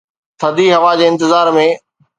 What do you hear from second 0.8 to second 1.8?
جي انتظار ۾